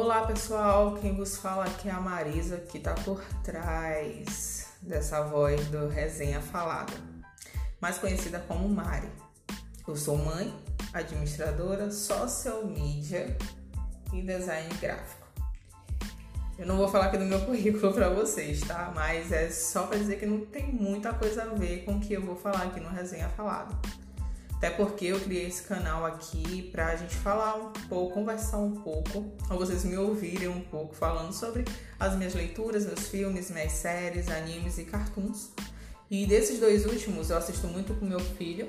Olá 0.00 0.24
pessoal, 0.24 0.94
quem 0.94 1.12
vos 1.12 1.38
fala 1.38 1.64
aqui 1.64 1.88
é 1.88 1.90
a 1.90 2.00
Marisa, 2.00 2.58
que 2.58 2.78
tá 2.78 2.94
por 2.94 3.20
trás 3.42 4.68
dessa 4.80 5.24
voz 5.24 5.66
do 5.70 5.88
Resenha 5.88 6.40
Falada, 6.40 6.92
mais 7.80 7.98
conhecida 7.98 8.38
como 8.46 8.68
Mari. 8.68 9.08
Eu 9.88 9.96
sou 9.96 10.16
mãe, 10.16 10.54
administradora, 10.92 11.90
social 11.90 12.64
media 12.64 13.36
e 14.12 14.22
design 14.22 14.72
gráfico. 14.80 15.26
Eu 16.56 16.66
não 16.66 16.76
vou 16.76 16.86
falar 16.86 17.06
aqui 17.06 17.18
do 17.18 17.24
meu 17.24 17.40
currículo 17.44 17.92
para 17.92 18.08
vocês, 18.08 18.60
tá? 18.60 18.92
Mas 18.94 19.32
é 19.32 19.50
só 19.50 19.88
para 19.88 19.98
dizer 19.98 20.20
que 20.20 20.26
não 20.26 20.46
tem 20.46 20.72
muita 20.72 21.12
coisa 21.12 21.42
a 21.42 21.46
ver 21.46 21.84
com 21.84 21.96
o 21.96 22.00
que 22.00 22.12
eu 22.12 22.24
vou 22.24 22.36
falar 22.36 22.62
aqui 22.62 22.78
no 22.78 22.88
Resenha 22.88 23.28
Falada. 23.30 23.74
Até 24.58 24.70
porque 24.70 25.04
eu 25.04 25.20
criei 25.20 25.46
esse 25.46 25.62
canal 25.62 26.04
aqui 26.04 26.68
pra 26.72 26.96
gente 26.96 27.14
falar 27.14 27.54
um 27.54 27.72
pouco, 27.88 28.14
conversar 28.14 28.58
um 28.58 28.72
pouco, 28.72 29.32
ou 29.48 29.56
vocês 29.56 29.84
me 29.84 29.96
ouvirem 29.96 30.48
um 30.48 30.62
pouco 30.62 30.96
falando 30.96 31.32
sobre 31.32 31.64
as 31.98 32.16
minhas 32.16 32.34
leituras, 32.34 32.84
meus 32.84 33.06
filmes, 33.06 33.52
minhas 33.52 33.70
séries, 33.70 34.28
animes 34.28 34.76
e 34.76 34.84
cartoons. 34.84 35.52
E 36.10 36.26
desses 36.26 36.58
dois 36.58 36.86
últimos 36.86 37.30
eu 37.30 37.36
assisto 37.36 37.68
muito 37.68 37.94
com 37.94 38.04
meu 38.04 38.18
filho. 38.18 38.68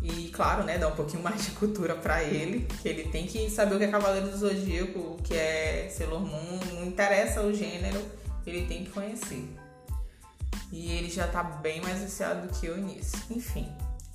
E 0.00 0.28
claro, 0.28 0.62
né, 0.62 0.78
dar 0.78 0.86
um 0.86 0.94
pouquinho 0.94 1.20
mais 1.24 1.44
de 1.44 1.50
cultura 1.50 1.96
para 1.96 2.22
ele, 2.22 2.68
que 2.80 2.88
ele 2.88 3.08
tem 3.08 3.26
que 3.26 3.50
saber 3.50 3.74
o 3.74 3.78
que 3.78 3.86
é 3.86 3.88
Cavaleiro 3.88 4.28
do 4.28 4.36
Zodíaco, 4.36 5.00
o 5.00 5.16
que 5.16 5.34
é 5.34 5.88
Sailor 5.90 6.20
Moon, 6.20 6.60
não 6.74 6.84
interessa 6.84 7.42
o 7.42 7.52
gênero, 7.52 8.00
ele 8.46 8.66
tem 8.66 8.84
que 8.84 8.92
conhecer. 8.92 9.44
E 10.70 10.92
ele 10.92 11.10
já 11.10 11.26
tá 11.26 11.42
bem 11.42 11.80
mais 11.80 12.02
viciado 12.02 12.46
do 12.46 12.54
que 12.56 12.66
eu 12.66 12.76
nisso. 12.76 13.16
Enfim, 13.28 13.66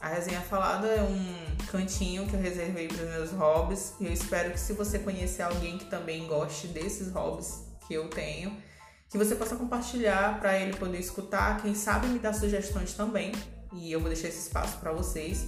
a 0.04 0.10
resenha 0.10 0.42
falada 0.42 0.86
é 0.86 1.02
um 1.02 1.66
cantinho 1.72 2.28
que 2.28 2.34
eu 2.34 2.40
reservei 2.42 2.90
para 2.90 3.06
os 3.06 3.09
meus 3.09 3.32
hobbies 3.32 3.96
e 4.02 4.06
eu 4.06 4.12
espero 4.12 4.52
que 4.52 4.60
se 4.60 4.73
você 4.73 5.00
conhecer 5.00 5.44
alguém 5.44 5.78
que 5.78 5.86
também 5.86 6.28
goste 6.28 6.68
desses 6.68 7.10
hobbies 7.10 7.66
que 7.88 7.94
eu 7.94 8.10
tenho, 8.10 8.54
que 9.10 9.18
você 9.18 9.34
possa 9.34 9.56
compartilhar 9.56 10.42
para 10.42 10.60
ele 10.60 10.76
poder 10.76 11.00
escutar, 11.00 11.62
quem 11.62 11.73
sabe 11.73 12.08
me 12.08 12.20
dar 12.20 12.34
sugestões 12.34 12.94
também. 12.94 13.32
E 13.72 13.94
eu 13.94 14.02
vou 14.02 14.10
deixar 14.10 14.28
esse 14.28 14.40
espaço 14.40 14.78
para 14.80 14.92
vocês. 14.92 15.48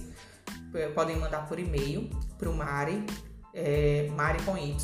Podem 0.94 1.16
mandar 1.16 1.46
por 1.46 1.58
e-mail 1.58 2.08
para 2.38 2.48
o 2.48 2.54
Mari, 2.54 3.04
é, 3.52 4.08
Mari 4.16 4.42
com 4.42 4.56
Y, 4.56 4.74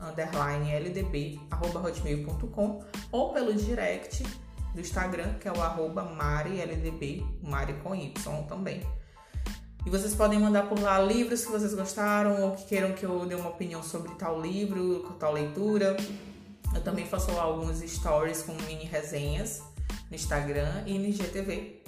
underline 0.00 0.72
LDB, 0.72 1.38
arroba 1.50 1.80
hotmail.com 1.80 2.82
ou 3.12 3.34
pelo 3.34 3.52
direct 3.52 4.22
do 4.74 4.80
Instagram, 4.80 5.34
que 5.34 5.46
é 5.46 5.52
o 5.52 5.60
arroba 5.60 6.04
MariLDB, 6.04 7.22
Mari 7.42 7.74
com 7.82 7.94
Y 7.94 8.14
também. 8.44 8.82
E 9.84 9.88
vocês 9.88 10.14
podem 10.14 10.38
mandar 10.38 10.68
por 10.68 10.78
lá 10.78 11.00
livros 11.00 11.44
que 11.44 11.50
vocês 11.50 11.72
gostaram 11.72 12.42
ou 12.42 12.50
que 12.52 12.64
queiram 12.66 12.92
que 12.92 13.04
eu 13.04 13.24
dê 13.24 13.34
uma 13.34 13.48
opinião 13.48 13.82
sobre 13.82 14.14
tal 14.14 14.40
livro, 14.40 15.16
tal 15.18 15.32
leitura. 15.32 15.96
Eu 16.74 16.82
também 16.82 17.06
faço 17.06 17.30
alguns 17.32 17.78
stories 17.78 18.42
com 18.42 18.52
mini 18.66 18.84
resenhas 18.84 19.62
no 20.10 20.14
Instagram 20.14 20.84
e 20.86 20.98
no 20.98 21.06
IGTV. 21.06 21.82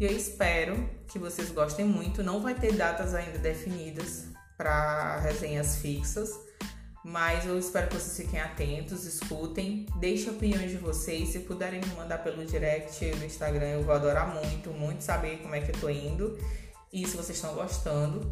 E 0.00 0.04
eu 0.04 0.10
espero 0.10 0.88
que 1.06 1.18
vocês 1.18 1.50
gostem 1.50 1.84
muito. 1.84 2.24
Não 2.24 2.40
vai 2.40 2.54
ter 2.54 2.72
datas 2.72 3.14
ainda 3.14 3.38
definidas 3.38 4.26
para 4.56 5.20
resenhas 5.20 5.76
fixas, 5.76 6.30
mas 7.04 7.46
eu 7.46 7.56
espero 7.56 7.86
que 7.86 7.94
vocês 7.94 8.26
fiquem 8.26 8.40
atentos, 8.40 9.04
escutem, 9.04 9.86
deixem 10.00 10.30
opiniões 10.30 10.72
de 10.72 10.76
vocês. 10.76 11.28
Se 11.28 11.38
puderem 11.40 11.80
me 11.80 11.94
mandar 11.94 12.18
pelo 12.18 12.44
direct 12.44 13.04
no 13.14 13.24
Instagram, 13.24 13.68
eu 13.68 13.82
vou 13.84 13.94
adorar 13.94 14.34
muito, 14.34 14.70
muito 14.70 15.02
saber 15.02 15.38
como 15.38 15.54
é 15.54 15.60
que 15.60 15.70
eu 15.70 15.80
tô 15.80 15.88
indo 15.88 16.36
e 16.92 17.06
se 17.06 17.16
vocês 17.16 17.36
estão 17.36 17.54
gostando. 17.54 18.30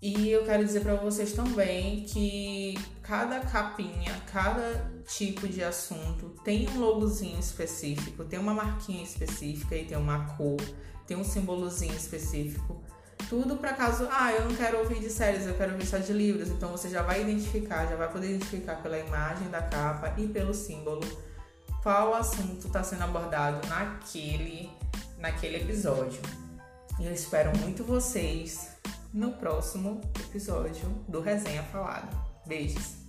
E 0.00 0.30
eu 0.30 0.44
quero 0.44 0.64
dizer 0.64 0.80
para 0.80 0.94
vocês 0.94 1.32
também 1.32 2.02
que 2.02 2.78
cada 3.02 3.40
capinha, 3.40 4.14
cada 4.32 4.88
tipo 5.08 5.48
de 5.48 5.62
assunto 5.62 6.28
tem 6.44 6.68
um 6.68 6.78
logozinho 6.78 7.38
específico, 7.40 8.24
tem 8.24 8.38
uma 8.38 8.54
marquinha 8.54 9.02
específica 9.02 9.74
e 9.74 9.84
tem 9.84 9.98
uma 9.98 10.36
cor, 10.36 10.60
tem 11.04 11.16
um 11.16 11.24
símbolozinho 11.24 11.94
específico. 11.94 12.80
Tudo 13.28 13.56
para 13.56 13.72
caso, 13.72 14.06
ah, 14.12 14.32
eu 14.32 14.44
não 14.44 14.54
quero 14.54 14.78
ouvir 14.78 15.00
de 15.00 15.10
séries, 15.10 15.46
eu 15.46 15.54
quero 15.54 15.72
ouvir 15.72 15.84
só 15.84 15.98
de 15.98 16.12
livros. 16.12 16.48
Então 16.48 16.70
você 16.70 16.88
já 16.88 17.02
vai 17.02 17.22
identificar, 17.22 17.86
já 17.86 17.96
vai 17.96 18.10
poder 18.10 18.28
identificar 18.28 18.76
pela 18.76 18.98
imagem 18.98 19.50
da 19.50 19.60
capa 19.60 20.14
e 20.16 20.28
pelo 20.28 20.54
símbolo 20.54 21.00
qual 21.82 22.14
assunto 22.14 22.68
está 22.68 22.84
sendo 22.84 23.02
abordado 23.02 23.66
naquele, 23.66 24.70
naquele 25.18 25.56
episódio. 25.56 26.20
Eu 27.00 27.12
espero 27.12 27.56
muito 27.58 27.84
vocês 27.84 28.70
no 29.12 29.32
próximo 29.32 30.00
episódio 30.18 30.88
do 31.08 31.20
Resenha 31.20 31.62
Falada. 31.64 32.08
Beijos! 32.46 33.07